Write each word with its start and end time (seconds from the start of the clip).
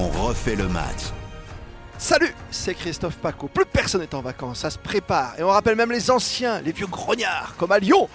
on 0.00 0.08
refait 0.08 0.56
le 0.56 0.66
match. 0.68 1.10
Salut, 1.98 2.34
c'est 2.50 2.74
Christophe 2.74 3.18
Paco. 3.18 3.48
Plus 3.48 3.66
personne 3.66 4.00
n'est 4.00 4.14
en 4.14 4.22
vacances, 4.22 4.60
ça 4.60 4.70
se 4.70 4.78
prépare. 4.78 5.38
Et 5.38 5.42
on 5.42 5.48
rappelle 5.48 5.76
même 5.76 5.92
les 5.92 6.10
anciens, 6.10 6.60
les 6.62 6.72
vieux 6.72 6.86
grognards, 6.86 7.54
comme 7.58 7.72
à 7.72 7.78
Lyon. 7.78 8.08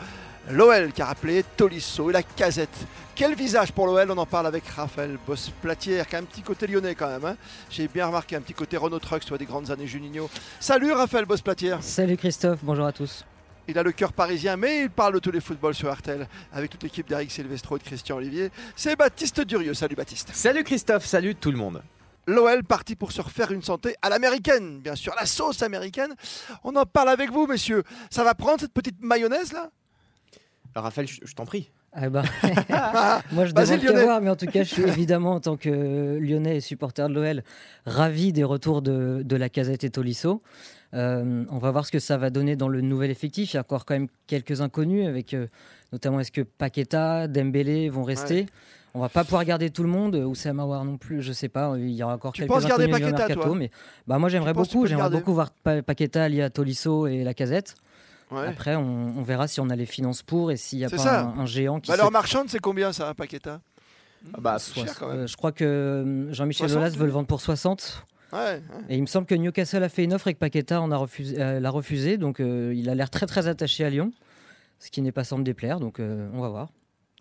L'OL 0.49 0.91
qui 0.91 1.01
a 1.01 1.05
rappelé 1.05 1.43
Tolisso 1.57 2.09
et 2.09 2.13
la 2.13 2.23
casette. 2.23 2.75
Quel 3.15 3.35
visage 3.35 3.71
pour 3.71 3.85
l'OL, 3.87 4.09
on 4.11 4.17
en 4.17 4.25
parle 4.25 4.47
avec 4.47 4.67
Raphaël 4.67 5.17
Boss-Platière, 5.27 6.07
qui 6.07 6.15
a 6.15 6.19
un 6.19 6.23
petit 6.23 6.41
côté 6.41 6.67
lyonnais 6.67 6.95
quand 6.95 7.07
même. 7.07 7.25
hein. 7.25 7.35
J'ai 7.69 7.87
bien 7.87 8.07
remarqué 8.07 8.35
un 8.35 8.41
petit 8.41 8.53
côté 8.53 8.77
Renault 8.77 8.99
Trucks, 8.99 9.23
soit 9.23 9.37
des 9.37 9.45
grandes 9.45 9.69
années 9.71 9.87
Juninho. 9.87 10.29
Salut 10.59 10.91
Raphaël 10.91 11.25
Boss-Platière. 11.25 11.79
Salut 11.81 12.17
Christophe, 12.17 12.59
bonjour 12.63 12.85
à 12.85 12.91
tous. 12.91 13.23
Il 13.67 13.77
a 13.79 13.83
le 13.83 13.91
cœur 13.91 14.13
parisien, 14.13 14.57
mais 14.57 14.83
il 14.83 14.89
parle 14.89 15.15
de 15.15 15.19
tous 15.19 15.31
les 15.31 15.39
footballs 15.41 15.73
sur 15.73 15.91
RTL 15.91 16.27
avec 16.53 16.69
toute 16.71 16.83
l'équipe 16.83 17.07
d'Eric 17.07 17.31
Silvestro 17.31 17.77
et 17.77 17.79
de 17.79 17.83
Christian 17.83 18.17
Olivier. 18.17 18.49
C'est 18.75 18.95
Baptiste 18.95 19.41
Durieux. 19.41 19.73
Salut 19.73 19.95
Baptiste. 19.95 20.29
Salut 20.33 20.63
Christophe, 20.63 21.05
salut 21.05 21.33
tout 21.35 21.51
le 21.51 21.57
monde. 21.57 21.81
L'OL 22.27 22.63
parti 22.63 22.95
pour 22.95 23.11
se 23.11 23.21
refaire 23.21 23.51
une 23.51 23.61
santé 23.61 23.95
à 24.01 24.09
l'américaine, 24.09 24.79
bien 24.81 24.95
sûr, 24.95 25.13
la 25.19 25.25
sauce 25.25 25.61
américaine. 25.61 26.13
On 26.63 26.75
en 26.75 26.85
parle 26.85 27.09
avec 27.09 27.31
vous, 27.31 27.45
messieurs. 27.47 27.83
Ça 28.09 28.23
va 28.23 28.33
prendre 28.33 28.59
cette 28.59 28.73
petite 28.73 29.01
mayonnaise 29.01 29.51
là? 29.51 29.69
Alors 30.73 30.85
Raphaël, 30.85 31.07
je, 31.07 31.21
je 31.23 31.33
t'en 31.33 31.45
prie. 31.45 31.69
Ah 31.93 32.09
bah, 32.09 32.23
Ah, 32.69 33.21
moi 33.31 33.45
je 33.45 33.53
le 33.53 33.83
Lyonnais. 33.83 34.03
voir, 34.03 34.21
mais 34.21 34.29
en 34.29 34.35
tout 34.35 34.47
cas, 34.47 34.63
je 34.63 34.69
suis 34.73 34.83
évidemment, 34.83 35.33
en 35.35 35.39
tant 35.39 35.55
que 35.55 36.17
Lyonnais 36.19 36.57
et 36.57 36.61
supporter 36.61 37.07
de 37.07 37.13
l'OL, 37.13 37.43
ravi 37.85 38.33
des 38.33 38.43
retours 38.43 38.81
de, 38.81 39.21
de 39.23 39.35
la 39.35 39.47
casette 39.49 39.83
et 39.85 39.89
Tolisso. 39.89 40.41
Euh, 40.93 41.43
on 41.49 41.57
va 41.57 41.71
voir 41.71 41.85
ce 41.85 41.91
que 41.91 41.99
ça 41.99 42.17
va 42.17 42.29
donner 42.29 42.55
dans 42.55 42.69
le 42.69 42.81
nouvel 42.81 43.11
effectif. 43.11 43.53
Il 43.53 43.55
y 43.55 43.57
a 43.57 43.61
encore 43.61 43.85
quand 43.85 43.95
même 43.95 44.07
quelques 44.27 44.61
inconnus, 44.61 45.07
avec 45.07 45.33
euh, 45.33 45.47
notamment 45.91 46.19
est-ce 46.19 46.31
que 46.31 46.41
Paqueta, 46.41 47.27
Dembélé 47.27 47.89
vont 47.89 48.03
rester? 48.03 48.45
On 48.93 48.99
va 49.01 49.09
pas 49.09 49.25
pouvoir 49.25 49.43
garder 49.43 49.71
tout 49.71 49.83
le 49.83 49.89
monde, 49.89 50.15
ou 50.15 50.35
Sam 50.35 50.59
Aouar 50.61 50.85
non 50.85 50.95
plus, 50.97 51.21
je 51.21 51.33
sais 51.33 51.49
pas. 51.49 51.73
Il 51.77 51.89
y 51.91 52.01
aura 52.01 52.15
encore 52.15 52.31
Tu 52.31 52.41
quelques 52.41 52.53
penses 52.53 52.65
garder 52.65 52.85
inconnus 52.85 53.07
au 53.07 53.11
Paqueta, 53.11 53.27
mercato, 53.27 53.49
toi? 53.49 53.57
mais 53.57 53.69
bah 54.07 54.17
moi 54.19 54.29
j'aimerais 54.29 54.53
beaucoup, 54.53 54.85
j'aimerais 54.85 55.03
garder? 55.03 55.17
beaucoup 55.17 55.33
voir 55.33 55.51
Pa- 55.51 55.81
Paqueta 55.81 56.29
lié 56.29 56.41
à 56.41 56.49
Tolisso 56.49 57.05
et 57.07 57.25
la 57.25 57.33
casette. 57.33 57.75
Ouais. 58.31 58.47
Après, 58.47 58.75
on, 58.77 59.17
on 59.17 59.21
verra 59.21 59.47
si 59.49 59.59
on 59.59 59.69
a 59.69 59.75
les 59.75 59.85
finances 59.85 60.23
pour 60.23 60.49
et 60.49 60.55
s'il 60.57 60.79
n'y 60.79 60.85
a 60.85 60.89
pas 60.89 60.97
ça. 60.97 61.21
un, 61.25 61.39
un 61.39 61.45
géant 61.45 61.81
qui 61.81 61.91
Valeur 61.91 62.07
se- 62.07 62.11
marchande, 62.13 62.47
c'est 62.49 62.59
combien 62.59 62.93
ça, 62.93 63.09
un 63.09 63.13
Paqueta 63.13 63.59
Ah 64.33 64.37
bah, 64.39 64.57
cher 64.59 64.95
quand 64.97 65.09
même. 65.09 65.17
Euh, 65.19 65.27
je 65.27 65.35
crois 65.35 65.51
que 65.51 65.63
euh, 65.65 66.33
Jean-Michel 66.33 66.69
60, 66.69 66.77
Aulas 66.81 66.97
veut 66.97 67.05
le 67.05 67.11
vendre 67.11 67.27
pour 67.27 67.41
60. 67.41 68.01
Et 68.89 68.95
il 68.95 69.01
me 69.01 69.07
semble 69.07 69.27
que 69.27 69.35
Newcastle 69.35 69.83
a 69.83 69.89
fait 69.89 70.03
une 70.03 70.13
offre 70.13 70.27
et 70.27 70.33
que 70.33 70.39
Paqueta 70.39 70.81
euh, 70.81 71.59
l'a 71.59 71.69
refusé. 71.69 72.17
Donc 72.17 72.39
euh, 72.39 72.73
il 72.75 72.89
a 72.89 72.95
l'air 72.95 73.09
très 73.09 73.25
très 73.25 73.47
attaché 73.47 73.83
à 73.85 73.89
Lyon. 73.89 74.11
Ce 74.79 74.91
qui 74.91 75.01
n'est 75.01 75.11
pas 75.11 75.23
sans 75.23 75.37
me 75.37 75.43
déplaire. 75.43 75.79
Donc 75.79 75.99
euh, 75.99 76.29
on 76.33 76.41
va 76.41 76.49
voir. 76.49 76.69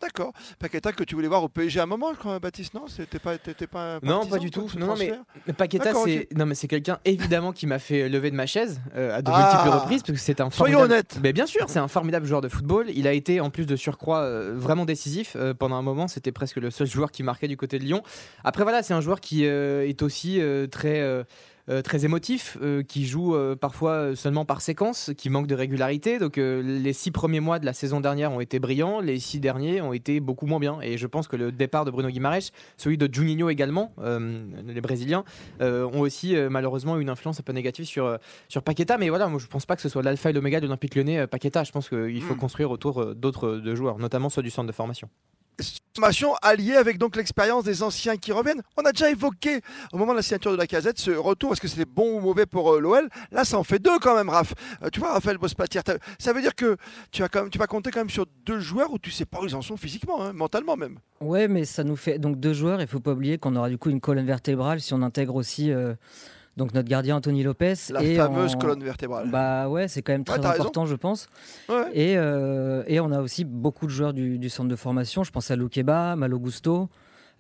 D'accord. 0.05 0.33
Paqueta 0.59 0.93
que 0.93 1.03
tu 1.03 1.15
voulais 1.15 1.29
voir 1.29 1.43
au 1.43 1.49
PSG 1.49 1.81
à 1.81 1.85
un 1.85 1.87
moment, 1.87 2.13
crois, 2.15 2.39
Baptiste, 2.39 2.75
non? 2.75 2.85
C'était 2.89 3.19
pas, 3.19 3.39
t'étais 3.39 3.67
pas 3.67 3.97
un 3.97 4.01
Non, 4.03 4.27
pas 4.27 4.37
du 4.39 4.51
tout. 4.51 4.69
Non, 4.79 4.95
mais- 4.99 5.13
Paqueta, 5.55 5.93
c'est 6.05 6.29
non 6.37 6.45
mais 6.45 6.55
c'est 6.55 6.69
quelqu'un 6.69 6.99
évidemment 7.07 7.53
qui 7.53 7.67
m'a 7.67 7.79
fait 7.79 8.09
lever 8.11 8.31
de 8.31 8.37
ma 8.37 8.45
chaise 8.47 8.81
euh, 8.95 9.17
à 9.17 9.23
de 9.23 9.31
Ah. 9.33 9.39
multiples 9.55 9.77
reprises 9.79 10.03
parce 10.03 10.19
que 10.19 10.23
c'est 10.25 10.41
un 10.43 10.51
Soyons 10.51 10.81
honnêtes. 10.81 11.19
Mais 11.23 11.33
bien 11.33 11.47
sûr, 11.47 11.65
c'est 11.69 11.79
un 11.79 11.89
formidable 11.89 12.27
joueur 12.27 12.43
de 12.43 12.49
football. 12.49 12.87
Il 12.95 13.09
a 13.09 13.13
été 13.15 13.41
en 13.41 13.49
plus 13.51 13.65
de 13.67 13.77
surcroît 13.77 14.21
euh, 14.21 14.53
vraiment 14.55 14.85
décisif 14.85 15.37
euh, 15.37 15.55
pendant 15.55 15.77
un 15.77 15.83
moment. 15.83 16.07
C'était 16.07 16.33
presque 16.33 16.57
le 16.57 16.71
seul 16.71 16.87
joueur 16.87 17.11
qui 17.11 17.23
marquait 17.23 17.49
du 17.49 17.57
côté 17.57 17.79
de 17.79 17.85
Lyon. 17.85 18.03
Après 18.45 18.63
voilà, 18.63 18.83
c'est 18.83 18.95
un 18.95 19.01
joueur 19.01 19.21
qui 19.21 19.45
est 19.45 20.03
aussi 20.03 20.41
très 20.71 21.25
euh, 21.71 21.81
très 21.81 22.05
émotif, 22.05 22.59
euh, 22.61 22.83
qui 22.83 23.07
joue 23.07 23.35
euh, 23.35 23.57
parfois 23.57 24.15
seulement 24.15 24.45
par 24.45 24.61
séquence, 24.61 25.13
qui 25.17 25.31
manque 25.31 25.47
de 25.47 25.55
régularité. 25.55 26.19
Donc 26.19 26.37
les 26.37 26.93
six 26.93 27.11
premiers 27.11 27.41
mois 27.41 27.59
de 27.59 27.65
la 27.65 27.73
saison 27.73 28.01
dernière 28.01 28.33
ont 28.33 28.41
été 28.41 28.59
brillants, 28.59 29.01
les 29.01 29.19
six 29.19 29.41
derniers 29.41 29.81
ont 29.81 29.95
été 29.95 30.21
beaucoup 30.21 30.47
moins 30.47 30.61
bien. 30.61 30.79
Et 30.83 30.99
je 30.99 31.07
pense 31.07 31.27
que 31.27 31.37
le 31.37 31.53
départ 31.53 31.87
de 31.87 31.91
Bruno 31.91 32.11
Guimaraes, 32.11 32.51
celui 32.77 32.99
de 32.99 33.09
Juninho 33.11 33.49
également, 33.49 33.93
les 34.67 34.81
Brésiliens, 34.81 35.25
ont 35.61 36.01
aussi 36.01 36.35
malheureusement 36.51 36.99
une 36.99 37.09
influence 37.09 37.41
un 37.41 37.43
peu 37.43 37.53
négative 37.53 37.87
sur, 37.87 38.19
sur 38.49 38.63
Paqueta. 38.63 38.99
Mais 38.99 39.09
voilà, 39.09 39.29
moi 39.29 39.39
je 39.39 39.47
pense 39.47 39.67
pas 39.67 39.77
que 39.77 39.83
ce 39.83 39.89
soit 39.89 40.03
l'alpha 40.03 40.31
et 40.31 40.33
l'oméga 40.33 40.61
de 40.61 40.67
l'Olympique 40.67 40.95
lyonnais, 40.95 41.27
Paqueta. 41.27 41.65
Je 41.65 41.73
pense 41.73 41.89
qu'il 41.89 42.23
faut 42.23 42.35
Mm. 42.35 42.39
construire 42.39 42.71
autour 42.71 43.15
d'autres 43.15 43.63
joueurs, 43.75 43.99
notamment 43.99 44.29
ceux 44.29 44.43
du 44.43 44.51
centre 44.51 44.67
de 44.67 44.73
formation. 44.73 45.09
Formation 45.97 46.35
alliée 46.43 46.75
avec 46.75 46.99
donc 46.99 47.15
l'expérience 47.15 47.63
des 47.63 47.85
anciens 47.85 48.17
qui 48.17 48.33
reviennent. 48.33 48.63
On 48.77 48.83
a 48.83 48.91
déjà 48.91 49.11
évoqué 49.11 49.61
au 49.93 49.97
moment 49.99 50.11
de 50.13 50.17
la 50.17 50.23
signature 50.23 50.51
de 50.51 50.57
la 50.57 50.67
casette 50.67 50.99
ce 50.99 51.13
retour. 51.13 51.53
Est-ce 51.53 51.61
que 51.61 51.69
c'était 51.69 51.85
bon 51.85 52.17
ou 52.17 52.21
mauvais 52.21 52.47
pour 52.47 52.73
euh, 52.75 52.81
l'OL 52.81 53.09
Là, 53.31 53.45
ça 53.45 53.59
en 53.59 53.63
fait 53.63 53.79
deux 53.79 53.99
quand 54.01 54.17
même, 54.17 54.29
Raph. 54.29 54.55
Euh, 54.83 54.89
tu 54.93 54.99
vois, 54.99 55.13
Raphaël 55.13 55.39
Bospatière, 55.39 55.85
t'as- 55.85 55.99
ça 56.19 56.33
veut 56.33 56.41
dire 56.43 56.57
que 56.57 56.77
tu 57.13 57.23
vas, 57.23 57.29
quand 57.29 57.43
même, 57.43 57.51
tu 57.51 57.59
vas 57.59 57.69
compter 57.69 57.93
quand 57.93 58.01
même 58.01 58.11
sur 58.11 58.27
deux 58.45 58.59
joueurs 58.59 58.93
où 58.93 58.99
tu 58.99 59.13
sais 59.13 59.25
pas 59.25 59.41
où 59.41 59.47
ils 59.47 59.55
en 59.55 59.63
sont 59.63 59.77
physiquement, 59.77 60.21
hein, 60.21 60.33
mentalement 60.33 60.77
même. 60.77 60.99
Ouais, 61.21 61.47
mais 61.47 61.65
ça 61.65 61.85
nous 61.85 61.97
fait 61.97 62.19
donc 62.19 62.41
deux 62.41 62.55
joueurs. 62.55 62.81
Il 62.83 62.89
faut 62.89 62.99
pas 63.01 63.13
oublier 63.13 63.39
qu'on 63.39 63.55
aura 63.55 63.69
du 63.69 63.79
coup 63.79 63.91
une 63.91 64.01
colonne 64.01 64.27
vertébrale 64.27 64.81
si 64.81 64.93
on 64.95 65.03
intègre 65.03 65.37
aussi 65.37 65.71
euh, 65.71 65.95
donc 66.57 66.73
notre 66.75 66.89
gardien 66.89 67.17
Anthony 67.17 67.43
Lopez. 67.43 67.75
La 67.91 68.03
et 68.03 68.15
fameuse 68.17 68.55
en- 68.55 68.59
colonne 68.59 68.83
vertébrale. 68.85 69.31
Bah 69.31 69.69
ouais, 69.69 69.89
c'est 69.89 70.03
quand 70.03 70.13
même 70.13 70.25
très 70.25 70.37
raison. 70.37 70.51
important, 70.51 70.87
je 70.87 70.95
pense. 70.97 71.29
Ouais. 71.69 71.87
Et, 71.93 72.17
euh, 72.17 72.83
et 72.87 73.01
on 73.01 73.11
a 73.13 73.21
aussi 73.21 73.45
beaucoup 73.45 73.87
de 73.87 73.91
joueurs 73.91 74.13
du, 74.13 74.39
du 74.39 74.49
centre 74.49 74.69
de 74.69 74.77
formation. 74.77 75.25
Je 75.25 75.31
pense 75.31 75.51
à 75.51 75.57
Loukeba, 75.57 76.17
Malo 76.17 76.39
Gusto, 76.39 76.89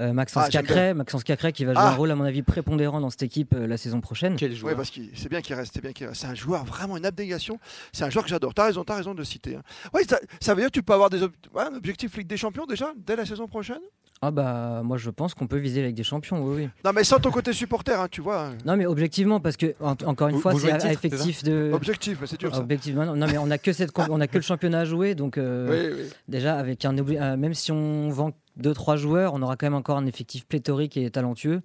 euh, 0.00 0.12
Maxence 0.12 0.44
Ah, 0.46 0.50
Cacré, 0.50 0.92
Maxence 0.92 1.22
Cacré 1.22 1.52
qui 1.52 1.64
va 1.64 1.72
jouer 1.74 1.82
Ah. 1.84 1.90
un 1.92 1.94
rôle 1.94 2.10
à 2.10 2.16
mon 2.16 2.24
avis 2.24 2.42
prépondérant 2.42 3.00
dans 3.00 3.10
cette 3.10 3.22
équipe 3.22 3.54
euh, 3.54 3.68
la 3.68 3.76
saison 3.76 4.00
prochaine. 4.00 4.34
Quel 4.36 4.52
joueur 4.52 4.74
parce 4.74 4.90
que 4.90 5.00
c'est 5.14 5.28
bien 5.28 5.40
qu'il 5.40 5.54
reste, 5.54 5.72
c'est 5.74 5.80
bien 5.80 5.92
qu'il 5.92 6.08
reste. 6.08 6.20
C'est 6.22 6.26
un 6.26 6.34
joueur 6.34 6.64
vraiment 6.64 6.96
une 6.96 7.06
abnégation. 7.06 7.60
C'est 7.92 8.02
un 8.04 8.10
joueur 8.10 8.24
que 8.24 8.30
j'adore. 8.30 8.54
T'as 8.54 8.64
raison, 8.64 8.82
t'as 8.82 8.96
raison 8.96 9.14
de 9.14 9.22
citer. 9.22 9.54
hein. 9.54 9.62
Ouais, 9.94 10.02
ça, 10.02 10.18
ça 10.40 10.54
veut 10.54 10.60
dire 10.62 10.70
que 10.70 10.74
tu 10.74 10.82
peux 10.82 10.92
avoir 10.94 11.10
des 11.10 11.22
ob- 11.22 11.30
ouais, 11.54 11.62
un 11.62 11.74
objectif 11.76 12.16
Ligue 12.16 12.26
des 12.26 12.36
Champions 12.36 12.66
déjà 12.66 12.92
dès 13.06 13.14
la 13.14 13.24
saison 13.24 13.46
prochaine? 13.46 13.78
Ah 14.22 14.30
bah 14.30 14.80
moi 14.84 14.96
je 14.96 15.10
pense 15.10 15.34
qu'on 15.34 15.46
peut 15.46 15.58
viser 15.58 15.82
avec 15.82 15.94
des 15.94 16.02
champions, 16.04 16.42
oui 16.42 16.54
oui. 16.64 16.68
Non, 16.84 16.92
mais 16.94 17.04
sans 17.04 17.18
ton 17.18 17.30
côté 17.30 17.52
supporter, 17.52 18.00
hein, 18.00 18.06
tu 18.10 18.22
vois. 18.22 18.50
Non 18.64 18.76
mais 18.76 18.86
objectivement 18.86 19.38
parce 19.38 19.56
que 19.58 19.74
en- 19.80 19.96
encore 20.06 20.28
une 20.28 20.36
Vous- 20.36 20.40
fois 20.40 20.54
c'est 20.58 20.70
à, 20.72 20.76
à 20.76 20.92
effectif 20.92 21.42
de 21.44 21.70
Objectif, 21.74 22.18
mais 22.20 22.26
c'est 22.26 22.40
dur 22.40 22.54
ça. 22.54 22.60
objectivement 22.60 23.04
non, 23.04 23.16
non, 23.16 23.26
mais 23.26 23.36
on 23.38 23.50
a 23.50 23.58
que 23.58 23.72
cette 23.72 23.90
on 23.98 24.20
a 24.20 24.26
que 24.26 24.36
le 24.36 24.42
championnat 24.42 24.80
à 24.80 24.84
jouer 24.86 25.14
donc 25.14 25.36
euh, 25.36 25.90
Oui, 25.92 26.02
oui. 26.04 26.10
déjà 26.28 26.56
avec 26.56 26.84
un 26.86 26.96
euh, 26.96 27.36
même 27.36 27.52
si 27.54 27.70
on 27.70 28.08
vend 28.08 28.30
deux 28.56 28.72
trois 28.72 28.96
joueurs, 28.96 29.34
on 29.34 29.42
aura 29.42 29.56
quand 29.56 29.66
même 29.66 29.74
encore 29.74 29.98
un 29.98 30.06
effectif 30.06 30.46
pléthorique 30.46 30.96
et 30.96 31.10
talentueux. 31.10 31.60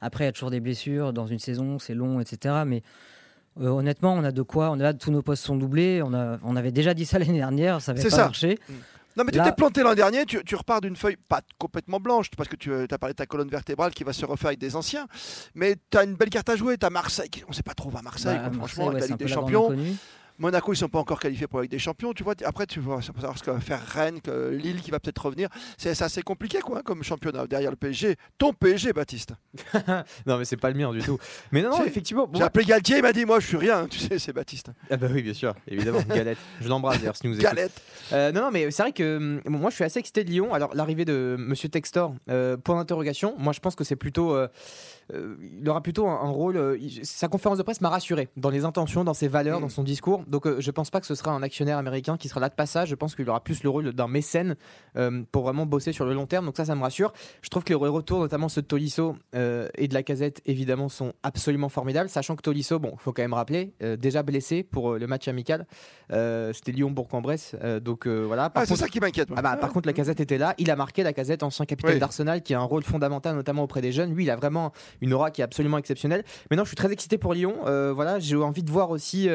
Après 0.00 0.24
il 0.24 0.26
y 0.26 0.28
a 0.28 0.32
toujours 0.32 0.50
des 0.50 0.60
blessures 0.60 1.12
dans 1.12 1.26
une 1.26 1.38
saison, 1.40 1.78
c'est 1.80 1.94
long 1.94 2.20
etc. 2.20 2.62
Mais 2.66 2.82
euh, 3.60 3.68
honnêtement, 3.68 4.12
on 4.14 4.22
a 4.24 4.30
de 4.32 4.42
quoi. 4.42 4.70
On 4.70 4.78
est 4.78 4.82
là, 4.82 4.92
tous 4.94 5.10
nos 5.10 5.22
postes 5.22 5.44
sont 5.44 5.56
doublés. 5.56 6.02
On, 6.04 6.12
a, 6.12 6.38
on 6.44 6.54
avait 6.56 6.72
déjà 6.72 6.92
dit 6.92 7.06
ça 7.06 7.18
l'année 7.20 7.32
dernière, 7.38 7.80
ça 7.80 7.92
n'avait 7.92 8.04
pas 8.08 8.10
ça. 8.16 8.24
marché. 8.24 8.58
Non, 9.16 9.24
mais 9.24 9.32
tu 9.32 9.38
t'es 9.40 9.52
planté 9.52 9.82
l'an 9.82 9.94
dernier, 9.94 10.24
tu, 10.26 10.42
tu 10.44 10.54
repars 10.56 10.80
d'une 10.80 10.96
feuille 10.96 11.16
pas 11.28 11.40
complètement 11.58 12.00
blanche, 12.00 12.30
parce 12.36 12.48
que 12.48 12.56
tu 12.56 12.72
as 12.72 12.98
parlé 12.98 13.12
de 13.12 13.16
ta 13.16 13.26
colonne 13.26 13.48
vertébrale 13.48 13.92
qui 13.92 14.04
va 14.04 14.12
se 14.12 14.24
refaire 14.26 14.48
avec 14.48 14.58
des 14.58 14.74
anciens, 14.76 15.06
mais 15.54 15.76
tu 15.90 15.98
as 15.98 16.04
une 16.04 16.14
belle 16.14 16.30
carte 16.30 16.48
à 16.48 16.56
jouer, 16.56 16.76
tu 16.78 16.86
as 16.86 16.90
Marseille, 16.90 17.30
on 17.48 17.52
sait 17.52 17.62
pas 17.62 17.74
trop 17.74 17.88
où 17.88 17.92
va 17.92 18.02
Marseille, 18.02 18.36
Bah, 18.36 18.48
quoi, 18.48 18.58
Marseille, 18.58 18.58
franchement, 18.58 18.88
avec 18.90 19.00
la 19.02 19.06
Ligue 19.08 19.16
des 19.16 19.28
Champions. 19.28 19.76
Monaco, 20.38 20.72
ils 20.72 20.76
sont 20.76 20.88
pas 20.88 20.98
encore 20.98 21.20
qualifiés 21.20 21.46
pour 21.46 21.58
la 21.58 21.62
Ligue 21.64 21.72
des 21.72 21.78
Champions, 21.78 22.12
tu 22.12 22.22
vois. 22.22 22.34
Après, 22.44 22.66
tu 22.66 22.80
vas 22.80 23.00
savoir 23.00 23.38
ce 23.38 23.42
que 23.42 23.50
va 23.50 23.60
faire 23.60 23.80
Rennes, 23.86 24.20
que 24.20 24.50
Lille 24.50 24.80
qui 24.80 24.90
va 24.90 24.98
peut-être 25.00 25.24
revenir. 25.24 25.48
C'est 25.78 26.00
assez 26.02 26.22
compliqué, 26.22 26.60
quoi, 26.60 26.78
hein, 26.78 26.82
comme 26.84 27.02
championnat. 27.02 27.46
Derrière 27.46 27.70
le 27.70 27.76
PSG, 27.76 28.16
ton 28.38 28.52
PSG, 28.52 28.92
Baptiste. 28.92 29.32
Non 30.26 30.38
mais 30.38 30.44
c'est 30.44 30.56
pas 30.56 30.70
le 30.70 30.76
mien 30.76 30.92
du 30.92 31.02
tout. 31.02 31.18
Mais 31.52 31.62
non, 31.62 31.70
non, 31.70 31.84
effectivement. 31.84 32.28
J'ai 32.34 32.42
appelé 32.42 32.64
Galtier, 32.64 32.96
il 32.96 33.02
m'a 33.02 33.12
dit, 33.12 33.24
moi, 33.24 33.40
je 33.40 33.46
suis 33.46 33.56
rien, 33.56 33.86
tu 33.86 33.98
sais, 33.98 34.18
c'est 34.18 34.32
Baptiste. 34.32 34.70
Ah 34.90 34.96
bah 34.96 35.08
oui, 35.12 35.22
bien 35.22 35.34
sûr, 35.34 35.54
évidemment, 35.68 36.00
Galette. 36.08 36.38
Je 36.60 36.68
l'embrasse 36.68 36.98
d'ailleurs 36.98 37.16
si 37.16 37.26
nous. 37.26 37.36
Galette. 37.36 37.80
Euh, 38.12 38.32
non, 38.32 38.42
non, 38.42 38.50
mais 38.50 38.70
c'est 38.70 38.82
vrai 38.82 38.92
que 38.92 39.40
bon, 39.44 39.58
moi 39.58 39.70
je 39.70 39.76
suis 39.76 39.84
assez 39.84 39.98
excité 39.98 40.24
de 40.24 40.30
Lyon. 40.30 40.52
Alors 40.52 40.74
l'arrivée 40.74 41.04
de 41.04 41.36
Monsieur 41.38 41.68
Textor, 41.68 42.14
euh, 42.28 42.56
point 42.56 42.76
d'interrogation. 42.76 43.34
Moi 43.38 43.52
je 43.52 43.60
pense 43.60 43.74
que 43.74 43.84
c'est 43.84 43.96
plutôt, 43.96 44.34
euh, 44.34 44.48
euh, 45.12 45.36
il 45.60 45.68
aura 45.68 45.82
plutôt 45.82 46.06
un, 46.06 46.14
un 46.20 46.30
rôle. 46.30 46.56
euh, 46.56 46.78
il- 46.80 47.04
sa 47.04 47.28
conférence 47.28 47.58
de 47.58 47.62
presse 47.62 47.80
m'a 47.80 47.88
rassuré 47.90 48.28
dans 48.36 48.50
les 48.50 48.64
intentions, 48.64 49.04
dans 49.04 49.14
ses 49.14 49.28
valeurs, 49.28 49.58
Mm. 49.58 49.62
dans 49.62 49.68
son 49.68 49.82
discours. 49.82 50.24
Donc 50.26 50.46
euh, 50.46 50.56
je 50.60 50.70
pense 50.70 50.90
pas 50.90 51.00
que 51.00 51.06
ce 51.06 51.14
sera 51.14 51.32
un 51.32 51.42
actionnaire 51.42 51.78
américain 51.78 52.16
qui 52.16 52.28
sera 52.28 52.40
là 52.40 52.48
de 52.48 52.54
passage. 52.54 52.88
Je 52.88 52.94
pense 52.94 53.14
qu'il 53.14 53.28
aura 53.28 53.40
plus 53.42 53.62
le 53.62 53.68
rôle 53.70 53.92
d'un 53.92 54.08
mécène 54.08 54.56
euh, 54.96 55.22
pour 55.32 55.42
vraiment 55.44 55.66
bosser 55.66 55.92
sur 55.92 56.04
le 56.04 56.14
long 56.14 56.26
terme. 56.26 56.46
Donc 56.46 56.56
ça, 56.56 56.64
ça 56.64 56.74
me 56.74 56.82
rassure. 56.82 57.12
Je 57.42 57.48
trouve 57.48 57.64
que 57.64 57.70
les 57.72 57.74
retours, 57.74 58.20
notamment 58.20 58.48
ceux 58.48 58.62
de 58.62 58.66
Tolisso 58.66 59.16
et 59.34 59.88
de 59.88 59.94
la 59.94 60.02
Casette, 60.02 60.40
évidemment, 60.46 60.88
sont 60.88 61.12
absolument 61.22 61.68
formidables. 61.68 62.08
Sachant 62.08 62.36
que 62.36 62.42
Tolisso, 62.42 62.78
bon, 62.78 62.94
faut 62.98 63.12
quand 63.12 63.22
même 63.22 63.34
rappeler, 63.34 63.74
déjà 63.98 64.22
blessé 64.22 64.62
pour 64.62 64.94
le 64.94 65.06
match 65.06 65.28
amical. 65.28 65.66
C'était 66.10 66.72
Lyon-Bourg-en-Bresse. 66.72 67.56
Donc 67.82 68.06
voilà. 68.06 68.50
Par 68.50 68.62
Ah, 68.62 68.66
c'est 68.66 68.76
ça 68.76 68.88
qui 68.88 69.00
m'inquiète. 69.00 69.28
ah 69.36 69.42
bah, 69.42 69.56
par 69.56 69.72
contre, 69.72 69.86
la 69.88 69.92
casette 69.92 70.20
était 70.20 70.38
là. 70.38 70.54
Il 70.58 70.70
a 70.70 70.76
marqué 70.76 71.02
la 71.02 71.12
casette, 71.12 71.42
ancien 71.42 71.64
capitaine 71.66 71.94
Oui. 71.94 72.00
d'Arsenal, 72.00 72.42
qui 72.42 72.54
a 72.54 72.60
un 72.60 72.64
rôle 72.64 72.82
fondamental, 72.82 73.34
notamment 73.34 73.62
auprès 73.64 73.80
des 73.80 73.92
jeunes. 73.92 74.14
Lui, 74.14 74.24
il 74.24 74.30
a 74.30 74.36
vraiment 74.36 74.72
une 75.00 75.12
aura 75.12 75.30
qui 75.30 75.40
est 75.40 75.44
absolument 75.44 75.78
exceptionnelle. 75.78 76.24
Maintenant, 76.50 76.64
je 76.64 76.68
suis 76.68 76.76
très 76.76 76.92
excité 76.92 77.18
pour 77.18 77.34
Lyon. 77.34 77.56
Euh, 77.66 77.92
voilà, 77.92 78.18
j'ai 78.18 78.36
envie 78.36 78.62
de 78.62 78.70
voir 78.70 78.90
aussi 78.90 79.28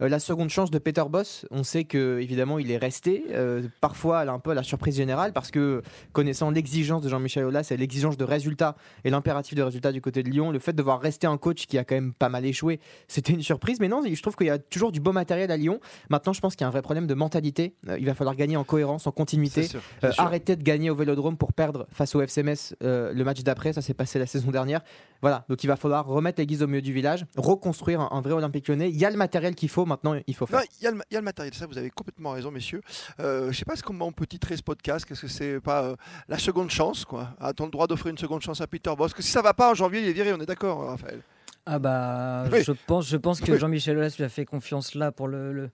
euh, 0.00 0.08
la 0.08 0.18
seconde 0.18 0.50
chance 0.50 0.70
de 0.70 0.78
Peter 0.78 1.04
Boss, 1.08 1.46
on 1.50 1.62
sait 1.62 1.84
que 1.84 2.18
évidemment 2.20 2.58
il 2.58 2.70
est 2.70 2.76
resté. 2.76 3.26
Euh, 3.30 3.62
parfois, 3.80 4.22
elle 4.22 4.28
a 4.28 4.32
un 4.32 4.38
peu 4.38 4.52
la 4.52 4.62
surprise 4.62 4.96
générale 4.96 5.32
parce 5.32 5.50
que 5.50 5.82
connaissant 6.12 6.50
l'exigence 6.50 7.02
de 7.02 7.08
Jean-Michel 7.08 7.44
Aulas 7.44 7.68
et 7.70 7.76
l'exigence 7.76 8.16
de 8.16 8.24
résultats 8.24 8.76
et 9.04 9.10
l'impératif 9.10 9.54
de 9.54 9.62
résultats 9.62 9.92
du 9.92 10.00
côté 10.00 10.22
de 10.22 10.30
Lyon, 10.30 10.50
le 10.50 10.58
fait 10.58 10.72
de 10.72 10.82
voir 10.82 11.00
rester 11.00 11.26
un 11.26 11.36
coach 11.36 11.66
qui 11.66 11.78
a 11.78 11.84
quand 11.84 11.94
même 11.94 12.12
pas 12.12 12.28
mal 12.28 12.44
échoué, 12.44 12.80
c'était 13.08 13.32
une 13.32 13.42
surprise. 13.42 13.80
Mais 13.80 13.88
non, 13.88 14.02
je 14.04 14.22
trouve 14.22 14.36
qu'il 14.36 14.46
y 14.46 14.50
a 14.50 14.58
toujours 14.58 14.92
du 14.92 15.00
beau 15.00 15.12
matériel 15.12 15.50
à 15.50 15.56
Lyon. 15.56 15.80
Maintenant, 16.10 16.32
je 16.32 16.40
pense 16.40 16.56
qu'il 16.56 16.62
y 16.62 16.64
a 16.64 16.68
un 16.68 16.72
vrai 16.72 16.82
problème 16.82 17.06
de 17.06 17.14
mentalité. 17.14 17.74
Euh, 17.88 17.98
il 17.98 18.06
va 18.06 18.14
falloir 18.14 18.36
gagner 18.36 18.56
en 18.56 18.64
cohérence, 18.64 19.06
en 19.06 19.12
continuité. 19.12 19.64
sûr, 19.64 19.80
arrêter 20.18 20.56
de 20.56 20.62
gagner 20.62 20.90
au 20.90 20.94
Vélodrome 20.94 21.36
pour 21.36 21.52
perdre 21.52 21.86
face 21.90 22.14
au 22.14 22.20
FCMS 22.20 22.74
le 22.80 23.22
match 23.22 23.42
d'après. 23.42 23.72
Ça 23.72 23.82
s'est 23.82 23.94
passé 23.94 24.18
la 24.18 24.26
saison 24.26 24.50
dernière. 24.50 24.80
Voilà, 25.20 25.44
donc 25.48 25.64
il 25.64 25.66
va 25.68 25.76
falloir 25.76 26.06
remettre 26.06 26.40
l'église 26.40 26.62
au 26.62 26.66
milieu 26.66 26.82
du 26.82 26.92
village, 26.92 27.24
reconstruire 27.36 28.00
un, 28.00 28.08
un 28.12 28.20
vrai 28.20 28.32
Olympique 28.32 28.68
lyonnais. 28.68 28.90
Il 28.90 28.96
y 28.96 29.04
a 29.06 29.10
le 29.10 29.16
matériel 29.16 29.54
qu'il 29.54 29.68
faut. 29.68 29.83
Maintenant, 29.86 30.18
il 30.26 30.34
faut 30.34 30.46
faire. 30.46 30.62
Il 30.80 30.84
y, 30.84 30.86
a 30.86 30.90
le 30.90 30.96
ma- 30.98 31.04
il 31.10 31.14
y 31.14 31.16
a 31.16 31.20
le 31.20 31.24
matériel, 31.24 31.54
ça 31.54 31.66
vous 31.66 31.78
avez 31.78 31.90
complètement 31.90 32.30
raison, 32.32 32.50
messieurs. 32.50 32.80
Euh, 33.20 33.50
je 33.52 33.58
sais 33.58 33.64
pas 33.64 33.74
comment 33.76 34.06
on 34.06 34.12
peut 34.12 34.26
titrer 34.26 34.56
ce 34.56 34.62
podcast, 34.62 35.04
qu'est-ce 35.04 35.20
que 35.22 35.28
c'est 35.28 35.60
pas 35.60 35.82
euh, 35.84 35.96
la 36.28 36.38
seconde 36.38 36.70
chance, 36.70 37.04
quoi 37.04 37.30
A-t-on 37.40 37.64
le 37.66 37.70
droit 37.70 37.86
d'offrir 37.86 38.10
une 38.10 38.18
seconde 38.18 38.42
chance 38.42 38.60
à 38.60 38.66
Peter 38.66 38.90
Boss 38.90 38.98
Parce 38.98 39.14
que 39.14 39.22
si 39.22 39.30
ça 39.30 39.42
va 39.42 39.54
pas 39.54 39.70
en 39.70 39.74
janvier, 39.74 40.00
il 40.00 40.08
est 40.08 40.12
viré, 40.12 40.32
on 40.32 40.40
est 40.40 40.46
d'accord, 40.46 40.86
Raphaël 40.86 41.20
Ah 41.66 41.78
bah, 41.78 42.44
Oui. 42.52 42.62
je 42.64 42.72
pense, 42.72 43.08
je 43.08 43.16
pense 43.16 43.40
que 43.40 43.52
Oui. 43.52 43.58
Jean-Michel 43.58 43.96
Aulas 43.98 44.14
lui 44.18 44.24
a 44.24 44.28
fait 44.28 44.44
confiance 44.44 44.94
là 44.94 45.12
pour 45.12 45.28
le, 45.28 45.52
le- 45.52 45.70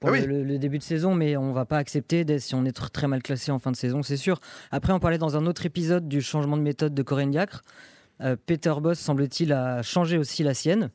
pour 0.00 0.10
Ah 0.10 0.16
le, 0.16 0.20
oui. 0.20 0.26
le- 0.26 0.42
le 0.42 0.58
début 0.58 0.78
de 0.78 0.82
saison, 0.82 1.14
mais 1.14 1.36
on 1.36 1.52
va 1.52 1.64
pas 1.64 1.78
accepter 1.78 2.26
si 2.40 2.54
on 2.56 2.64
est 2.64 2.76
tr- 2.76 2.90
très 2.90 3.06
mal 3.06 3.22
classé 3.22 3.52
en 3.52 3.58
fin 3.60 3.70
de 3.70 3.76
saison, 3.76 4.02
c'est 4.02 4.16
sûr. 4.16 4.40
Après, 4.72 4.92
on 4.92 4.98
parlait 4.98 5.18
dans 5.18 5.36
un 5.36 5.46
autre 5.46 5.64
épisode 5.66 6.08
du 6.08 6.20
changement 6.20 6.56
de 6.56 6.62
méthode 6.62 6.92
de 6.94 7.02
Corinne 7.02 7.30
Diacre. 7.30 7.62
Euh, 8.20 8.36
Peter 8.46 8.74
Boss, 8.80 8.98
semble-t-il, 8.98 9.52
a 9.52 9.82
changé 9.82 10.18
aussi 10.18 10.42
la 10.44 10.54
sienne. 10.54 10.90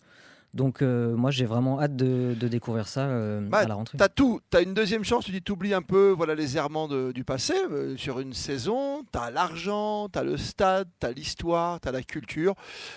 Donc, 0.54 0.82
euh, 0.82 1.16
moi, 1.16 1.30
j'ai 1.30 1.46
vraiment 1.46 1.80
hâte 1.80 1.96
de, 1.96 2.34
de 2.34 2.48
découvrir 2.48 2.88
ça 2.88 3.02
euh, 3.02 3.42
Bah, 3.42 3.60
à 3.60 3.68
la 3.68 3.76
rentrée. 3.76 3.98
T'as 3.98 4.08
tout, 4.08 4.40
t'as 4.50 4.64
une 4.64 4.74
deuxième 4.74 5.04
chance, 5.04 5.26
tu 5.26 5.32
dis 5.32 5.42
t'oublies 5.42 5.74
un 5.74 5.82
peu 5.82 6.10
voilà, 6.10 6.34
les 6.36 6.58
errements 6.58 6.88
de- 6.88 7.12
du 7.12 7.24
passé 7.24 7.54
euh, 7.72 7.96
sur 7.98 8.20
une 8.20 8.34
saison, 8.34 9.04
t'as 9.12 9.30
l'argent, 9.30 10.08
t'as 10.10 10.24
le 10.24 10.36
stade, 10.38 10.88
t'as 11.00 11.12
l'histoire, 11.12 11.80
t'as 11.80 11.92
la 11.92 12.02
culture. 12.02 12.56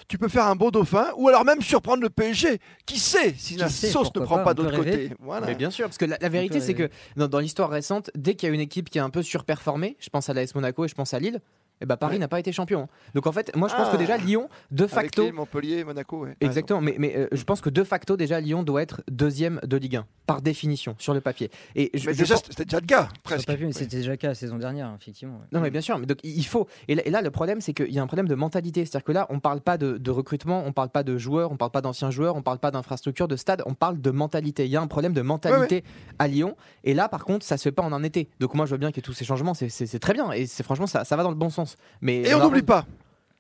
Tu 0.09 0.17
peux 0.17 0.29
faire 0.29 0.47
un 0.47 0.57
beau 0.57 0.71
dauphin 0.71 1.09
ou 1.17 1.29
alors 1.29 1.45
même 1.45 1.61
surprendre 1.61 2.03
le 2.03 2.09
PSG. 2.11 2.61
Qui 2.87 2.99
sait 2.99 3.35
si 3.37 3.55
Qui 3.55 3.61
la 3.61 3.69
sait, 3.69 3.89
sauce 3.89 4.11
ne 4.15 4.21
prend 4.21 4.43
pas, 4.43 4.55
d'autre 4.55 4.75
côté. 4.77 5.11
Voilà. 5.21 5.47
Mais 5.47 5.55
bien 5.55 5.71
sûr, 5.71 5.87
parce 5.87 5.99
que 5.99 6.07
la, 6.07 6.17
la 6.21 6.29
vérité, 6.29 6.61
c'est 6.61 6.75
que 6.75 6.89
dans 7.17 7.39
l'histoire 7.41 7.69
récente, 7.69 8.11
dès 8.15 8.35
qu'il 8.37 8.49
y 8.49 8.53
a 8.53 8.55
une 8.55 8.61
équipe 8.61 8.89
qui 8.89 8.99
a 8.99 9.05
un 9.05 9.11
peu 9.11 9.23
surperformé, 9.23 9.97
je 10.01 10.09
pense 10.09 10.29
à 10.31 10.35
l'AS 10.35 10.55
Monaco 10.55 10.85
et 10.85 10.89
je 10.89 10.95
pense 10.95 11.13
à 11.15 11.19
Lille, 11.19 11.41
eh 11.81 11.87
ben 11.87 11.97
Paris 11.97 12.15
Ouais. 12.15 12.19
n'a 12.19 12.29
pas 12.29 12.39
été 12.41 12.53
champion. 12.53 12.89
Donc 13.15 13.27
en 13.27 13.33
fait, 13.33 13.55
moi 13.57 13.69
je 13.69 13.75
pense 13.75 13.87
Ah. 13.89 13.93
que 13.93 13.97
déjà 13.97 14.17
Lyon, 14.17 14.49
de 14.71 14.85
Avec 14.85 14.95
facto, 14.95 15.23
Lille, 15.25 15.33
Montpellier, 15.33 15.85
Monaco. 15.85 16.25
ouais. 16.25 16.37
Exactement, 16.41 16.81
mais, 16.81 16.97
mais 16.99 17.17
euh, 17.17 17.29
je 17.33 17.45
pense 17.45 17.61
que 17.61 17.71
de 17.71 17.85
facto, 17.85 18.17
déjà, 18.17 18.41
Lyon 18.41 18.63
doit 18.63 18.83
être 18.83 19.03
deuxième 19.11 19.61
de 19.65 19.77
Ligue 19.77 19.97
1, 19.97 20.07
par 20.27 20.43
définition, 20.43 20.95
sur 20.99 21.15
le 21.15 21.21
papier. 21.21 21.51
Et 21.75 21.91
je, 21.95 22.07
Mais 22.11 22.15
déjà, 22.15 22.35
pense- 22.35 22.45
c'était 22.49 22.65
déjà 22.65 22.81
le 22.81 22.87
cas, 22.87 23.09
presque. 23.23 23.49
Oui. 23.49 23.73
c'était 23.73 23.97
déjà 23.97 24.11
le 24.11 24.17
cas 24.17 24.29
la 24.29 24.35
saison 24.35 24.59
dernière, 24.59 24.93
effectivement. 25.01 25.35
ouais. 25.39 25.47
Non, 25.53 25.61
mais 25.61 25.71
bien 25.71 25.81
sûr, 25.81 25.99
mais 25.99 26.07
donc 26.07 26.19
il 26.25 26.45
faut. 26.47 26.67
Et 26.89 26.95
là, 26.95 27.03
et 27.07 27.11
là, 27.11 27.23
le 27.23 27.31
problème, 27.31 27.61
c'est 27.61 27.73
qu'il 27.73 27.91
y 27.93 27.99
a 27.99 28.03
un 28.03 28.07
problème 28.07 28.29
de 28.29 28.35
mentalité. 28.35 28.85
C'est-à-dire 28.85 29.05
que 29.05 29.13
là, 29.13 29.27
on 29.31 29.41
parle 29.41 29.61
pas 29.61 29.79
de, 29.79 29.97
de 29.99 30.11
recrutement, 30.11 30.63
on 30.67 30.73
parle 30.73 30.91
pas 30.91 31.03
de 31.03 31.17
joueurs, 31.19 31.51
on 31.53 31.57
parle 31.57 31.71
pas 31.71 31.81
d'anciens 31.81 32.11
joueurs, 32.11 32.37
on 32.37 32.43
parle 32.43 32.59
pas 32.59 32.71
d'infrastructure, 32.71 33.29
de 33.29 33.37
stade, 33.37 33.63
on 33.67 33.75
parle 33.75 34.01
de 34.01 34.11
mentalité. 34.11 34.65
Il 34.67 34.71
y 34.71 34.77
a 34.77 34.81
un 34.83 34.87
problème 34.87 35.13
de 35.13 35.23
mentalité 35.23 35.85
à 36.19 36.29
Lyon. 36.29 36.57
Et 36.85 36.95
là, 36.95 37.09
par 37.09 37.25
contre, 37.25 37.45
ça 37.45 37.57
se 37.57 37.63
fait 37.65 37.73
pas 37.73 37.83
en 37.83 37.93
un 37.93 38.03
été. 38.03 38.29
Donc 38.41 38.55
moi, 38.55 38.67
je 38.67 38.73
veux 38.73 38.79
bien 38.79 38.89
ait 38.89 39.01
tous 39.01 39.13
ces 39.13 39.25
changements, 39.25 39.55
c'est- 39.55 39.69
c'est 39.69 39.87
c'est 39.87 39.99
très 39.99 40.13
bien. 40.13 40.31
Et 40.33 40.47
c'est 40.47 40.63
franchement, 40.63 40.87
ça, 40.87 41.05
ça 41.05 41.17
va 41.17 41.23
dans 41.23 41.31
le 41.31 41.37
bon 41.37 41.51
sens. 41.51 41.70
Mais 42.01 42.23
Et 42.23 42.35
on 42.35 42.41
n'oublie 42.43 42.63
pas, 42.63 42.87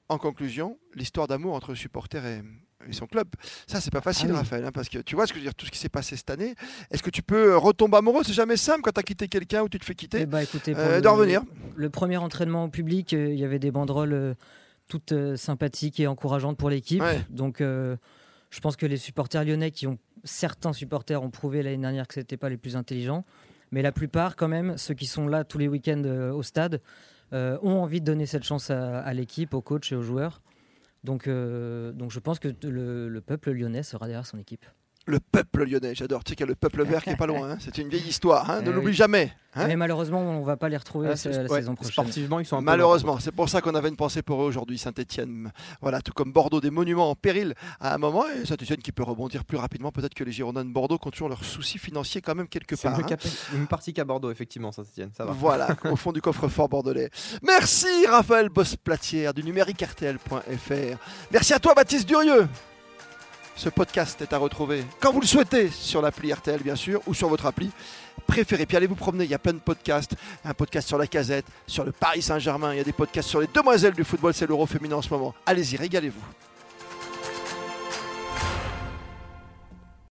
en 0.08 0.18
conclusion, 0.18 0.78
l'histoire 0.94 1.26
d'amour 1.28 1.54
entre 1.54 1.74
supporters 1.74 2.24
et, 2.26 2.42
et 2.88 2.92
son 2.92 3.06
club. 3.06 3.28
Ça, 3.66 3.80
c'est 3.80 3.90
pas 3.92 4.00
facile, 4.00 4.28
Ah 4.30 4.32
oui. 4.32 4.38
Raphaël, 4.38 4.64
hein, 4.64 4.72
parce 4.72 4.88
que 4.88 4.98
tu 4.98 5.14
vois 5.14 5.26
ce 5.26 5.32
que 5.32 5.38
je 5.38 5.44
veux 5.44 5.46
dire, 5.46 5.54
tout 5.54 5.66
ce 5.66 5.70
qui 5.70 5.78
s'est 5.78 5.88
passé 5.88 6.16
cette 6.16 6.30
année. 6.30 6.54
Est-ce 6.90 7.02
que 7.02 7.10
tu 7.10 7.22
peux 7.22 7.52
euh, 7.52 7.58
retomber 7.58 7.96
amoureux? 7.98 8.22
C'est 8.24 8.32
jamais 8.32 8.56
simple 8.56 8.80
quand 8.82 8.92
tu 8.92 9.00
as 9.00 9.04
quitté 9.04 9.28
quelqu'un 9.28 9.62
ou 9.62 9.68
tu 9.68 9.78
te 9.78 9.84
fais 9.84 9.92
Eh 9.92 9.96
quitter 9.96 10.26
bah, 10.26 10.42
écoutez, 10.42 10.72
pour 10.72 10.82
euh, 10.82 10.96
le- 10.96 11.02
de 11.02 11.08
revenir. 11.08 11.42
le 11.76 11.90
premier 11.90 12.16
entraînement 12.16 12.64
au 12.64 12.68
public, 12.68 13.12
euh, 13.12 13.32
il 13.32 13.38
y 13.38 13.44
avait 13.44 13.58
des 13.58 13.70
banderoles 13.70 14.12
euh, 14.12 14.34
toutes 14.88 15.14
sympathiques 15.36 16.00
et 16.00 16.06
encourageantes 16.08 16.56
pour 16.56 16.68
l'équipe. 16.70 17.00
Ouais. 17.00 17.20
Donc, 17.30 17.60
je 17.60 18.60
pense 18.60 18.74
que 18.74 18.86
les 18.86 18.96
supporters 18.96 19.44
lyonnais, 19.44 19.70
qui 19.70 19.86
ont 19.86 19.98
certains 20.24 20.72
supporters, 20.72 21.22
ont 21.22 21.30
prouvé 21.30 21.62
l'année 21.62 21.76
dernière 21.78 22.08
que 22.08 22.14
c'était 22.14 22.36
pas 22.36 22.48
les 22.48 22.56
plus 22.56 22.74
intelligents, 22.74 23.24
mais 23.70 23.82
la 23.82 23.92
plupart, 23.92 24.34
quand 24.34 24.48
même, 24.48 24.76
ceux 24.76 24.94
qui 24.94 25.06
sont 25.06 25.28
là 25.28 25.44
tous 25.44 25.58
les 25.58 25.68
week-ends 25.68 26.02
au 26.34 26.42
stade, 26.42 26.80
euh, 27.32 27.58
ont 27.62 27.82
envie 27.82 28.00
de 28.00 28.06
donner 28.06 28.26
cette 28.26 28.44
chance 28.44 28.70
à, 28.70 29.12
l'équipe, 29.14 29.54
au 29.54 29.62
coach 29.62 29.92
et 29.92 29.96
aux 29.96 30.02
joueurs. 30.02 30.42
Donc, 31.04 31.26
euh, 31.26 31.92
je 32.08 32.18
pense 32.18 32.38
que 32.38 32.48
le 32.62 33.20
peuple 33.20 33.52
lyonnais 33.52 33.82
sera 33.82 34.06
derrière 34.06 34.26
son 34.26 34.38
équipe. 34.38 34.66
Le 35.06 35.18
peuple 35.18 35.64
lyonnais, 35.64 35.94
j'adore. 35.94 36.22
Tu 36.22 36.30
sais 36.30 36.36
qu'il 36.36 36.44
y 36.44 36.48
a 36.48 36.50
le 36.50 36.54
peuple 36.54 36.84
vert 36.84 37.02
qui 37.02 37.10
est 37.10 37.16
pas 37.16 37.26
loin. 37.26 37.52
hein. 37.52 37.56
C'est 37.58 37.78
une 37.78 37.88
vieille 37.88 38.06
histoire, 38.06 38.48
hein, 38.50 38.60
ne 38.60 38.70
Eh 38.70 38.72
l'oublie 38.72 38.88
oui. 38.88 38.92
jamais. 38.94 39.32
hein. 39.54 39.66
mais 39.66 39.74
malheureusement, 39.74 40.20
on 40.20 40.42
va 40.42 40.56
pas 40.58 40.68
les 40.68 40.76
retrouver 40.76 41.08
Ah, 41.08 41.14
la, 41.28 41.42
ouais, 41.42 41.48
saison 41.60 41.74
prochaine. 41.74 41.92
Sportivement, 41.92 42.38
ils 42.38 42.44
sont 42.44 42.60
Malheureusement, 42.60 43.18
c'est 43.18 43.32
pour 43.32 43.48
ça 43.48 43.60
qu'on 43.62 43.74
avait 43.74 43.88
une 43.88 43.96
pensée 43.96 44.22
pour 44.22 44.42
eux 44.42 44.46
aujourd'hui, 44.46 44.76
Saint-Etienne. 44.78 45.50
Voilà, 45.80 46.00
tout 46.02 46.12
comme 46.12 46.32
Bordeaux, 46.32 46.60
des 46.60 46.70
monuments 46.70 47.10
en 47.10 47.14
péril 47.16 47.54
à 47.80 47.94
un 47.94 47.98
moment, 47.98 48.24
et 48.28 48.44
Saint-Etienne 48.46 48.78
qui 48.82 48.92
peut 48.92 49.02
rebondir 49.02 49.44
plus 49.46 49.56
rapidement, 49.56 49.90
peut-être 49.90 50.14
que 50.14 50.22
les 50.22 50.32
Girondins 50.32 50.64
de 50.66 50.70
Bordeaux 50.70 50.98
toujours 50.98 51.30
leurs 51.30 51.44
soucis 51.44 51.78
financiers 51.78 52.20
quand 52.20 52.34
même 52.34 52.46
quelque 52.46 52.76
part. 52.76 52.94
hein. 53.00 53.16
une 53.54 53.66
partie 53.66 53.92
qu'à 53.94 54.04
Bordeaux, 54.04 54.30
effectivement, 54.30 54.70
ça 54.70 54.84
se 54.84 54.92
tienne. 54.92 55.10
Ça 55.16 55.24
va. 55.24 55.32
Voilà, 55.32 55.68
au 55.90 55.96
fond 55.96 56.12
du 56.12 56.20
coffre-fort 56.20 56.68
bordelais. 56.68 57.10
Merci 57.42 57.88
Raphaël 58.06 58.50
Boss-Platière 58.50 59.32
du 59.34 59.42
numérique 59.42 59.80
RTL.fr. 59.82 60.98
Merci 61.32 61.54
à 61.54 61.58
toi 61.58 61.74
Baptiste 61.74 62.06
Durieux. 62.06 62.46
Ce 63.60 63.68
podcast 63.68 64.22
est 64.22 64.32
à 64.32 64.38
retrouver 64.38 64.86
quand 65.00 65.12
vous 65.12 65.20
le 65.20 65.26
souhaitez 65.26 65.68
sur 65.68 66.00
l'appli 66.00 66.32
RTL 66.32 66.62
bien 66.62 66.76
sûr 66.76 67.02
ou 67.06 67.12
sur 67.12 67.28
votre 67.28 67.44
appli 67.44 67.70
préférée. 68.26 68.64
Puis 68.64 68.74
allez 68.74 68.86
vous 68.86 68.94
promener, 68.94 69.24
il 69.24 69.30
y 69.30 69.34
a 69.34 69.38
plein 69.38 69.52
de 69.52 69.58
podcasts. 69.58 70.14
Un 70.46 70.54
podcast 70.54 70.88
sur 70.88 70.96
la 70.96 71.06
casette, 71.06 71.44
sur 71.66 71.84
le 71.84 71.92
Paris 71.92 72.22
Saint-Germain, 72.22 72.72
il 72.72 72.78
y 72.78 72.80
a 72.80 72.84
des 72.84 72.94
podcasts 72.94 73.28
sur 73.28 73.38
les 73.38 73.48
demoiselles 73.48 73.92
du 73.92 74.02
football, 74.02 74.32
c'est 74.32 74.46
l'euro 74.46 74.64
féminin 74.64 74.96
en 74.96 75.02
ce 75.02 75.10
moment. 75.10 75.34
Allez-y, 75.44 75.76
régalez-vous. 75.76 76.49